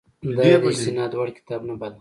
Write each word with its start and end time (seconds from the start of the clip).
دا 0.37 0.43
یې 0.51 0.57
د 0.63 0.65
استناد 0.73 1.11
وړ 1.15 1.29
کتاب 1.37 1.61
نه 1.69 1.73
باله. 1.79 1.89